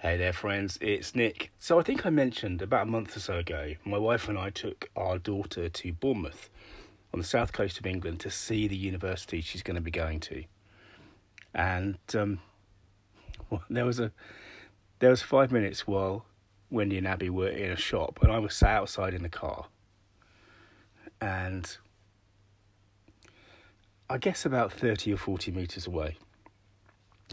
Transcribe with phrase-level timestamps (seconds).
[0.00, 1.50] Hey there, friends, it's Nick.
[1.58, 4.48] So, I think I mentioned about a month or so ago, my wife and I
[4.48, 6.48] took our daughter to Bournemouth
[7.12, 10.20] on the south coast of England to see the university she's going to be going
[10.20, 10.44] to.
[11.52, 12.38] And um,
[13.50, 14.12] well, there was a
[15.00, 16.26] there was five minutes while
[16.70, 19.66] Wendy and Abby were in a shop, and I was sat outside in the car.
[21.20, 21.76] And
[24.08, 26.18] I guess about 30 or 40 metres away,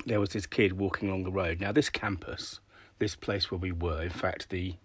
[0.05, 1.61] there was this kid walking along the road.
[1.61, 2.59] Now, this campus,
[2.99, 4.75] this place where we were, in fact, the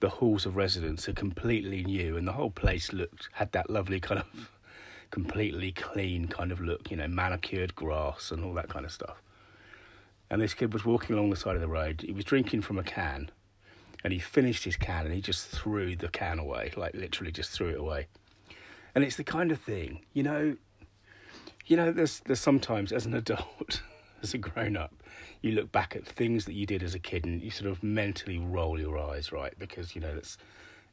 [0.00, 3.98] the halls of residence are completely new, and the whole place looked had that lovely
[3.98, 4.50] kind of
[5.10, 9.22] completely clean kind of look, you know, manicured grass and all that kind of stuff.
[10.28, 12.02] And this kid was walking along the side of the road.
[12.04, 13.30] He was drinking from a can,
[14.04, 17.50] and he finished his can and he just threw the can away, like literally just
[17.50, 18.06] threw it away.
[18.94, 20.56] And it's the kind of thing, you know,
[21.66, 23.82] you know, there's there's sometimes as an adult,
[24.26, 24.92] as a grown up,
[25.40, 27.82] you look back at things that you did as a kid and you sort of
[27.82, 29.56] mentally roll your eyes, right?
[29.58, 30.36] Because you know that's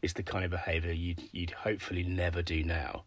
[0.03, 3.03] it's the kind of behaviour you'd you'd hopefully never do now.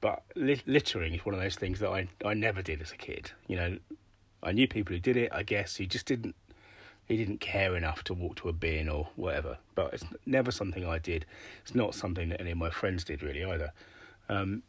[0.00, 3.32] But littering is one of those things that I I never did as a kid.
[3.48, 3.78] You know,
[4.42, 5.32] I knew people who did it.
[5.32, 6.36] I guess he just didn't
[7.06, 9.58] he didn't care enough to walk to a bin or whatever.
[9.74, 11.26] But it's never something I did.
[11.62, 13.72] It's not something that any of my friends did really either.
[14.28, 14.62] Um,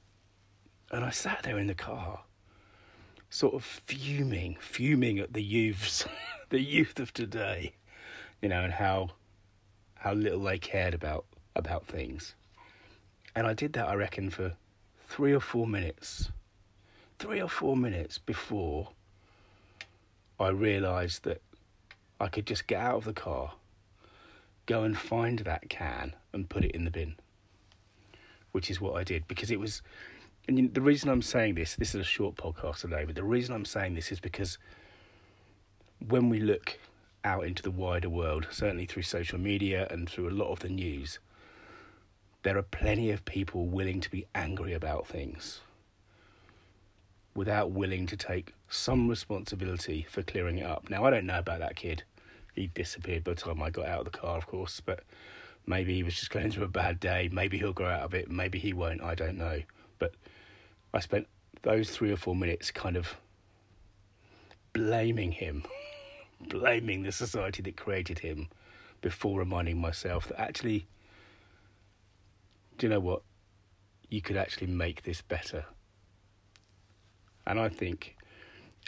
[0.91, 2.21] and I sat there in the car
[3.29, 6.05] sort of fuming, fuming at the youths,
[6.49, 7.73] the youth of today,
[8.41, 9.09] you know, and how
[9.95, 12.35] how little they cared about about things.
[13.35, 14.53] And I did that, I reckon, for
[15.07, 16.31] three or four minutes,
[17.19, 18.89] three or four minutes before
[20.39, 21.41] I realised that
[22.19, 23.53] I could just get out of the car,
[24.65, 27.15] go and find that can and put it in the bin,
[28.51, 29.81] which is what I did because it was
[30.49, 33.53] and the reason I'm saying this, this is a short podcast today, but the reason
[33.53, 34.57] I'm saying this is because
[36.07, 36.79] when we look
[37.23, 40.69] out into the wider world, certainly through social media and through a lot of the
[40.69, 41.19] news,
[42.41, 45.61] there are plenty of people willing to be angry about things
[47.35, 50.89] without willing to take some responsibility for clearing it up.
[50.89, 52.03] Now, I don't know about that kid.
[52.55, 55.01] He disappeared by the time I got out of the car, of course, but
[55.67, 57.29] maybe he was just going through a bad day.
[57.31, 58.31] Maybe he'll grow out of it.
[58.31, 59.03] Maybe he won't.
[59.03, 59.61] I don't know.
[59.99, 60.13] But
[60.93, 61.27] I spent
[61.61, 63.15] those three or four minutes kind of
[64.73, 65.63] blaming him,
[66.41, 68.47] blaming the society that created him,
[69.01, 70.85] before reminding myself that actually,
[72.77, 73.21] do you know what?
[74.09, 75.65] You could actually make this better.
[77.45, 78.15] And I think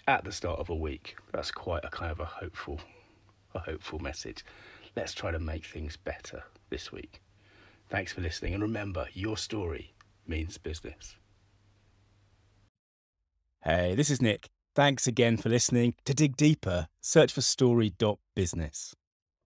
[0.08, 2.80] at the start of a week, that's quite a kind of a hopeful,
[3.54, 4.44] a hopeful message.
[4.96, 7.22] Let's try to make things better this week.
[7.90, 9.94] Thanks for listening, and remember, your story
[10.28, 11.16] means business.
[13.64, 14.50] Hey, this is Nick.
[14.74, 15.94] Thanks again for listening.
[16.06, 18.96] To dig deeper, search for story.business.